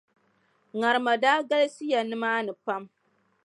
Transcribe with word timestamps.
Ŋarima 0.79 1.13
daa 1.23 1.39
galisiya 1.49 1.99
nimaani 2.09 2.53
pam. 2.65 2.83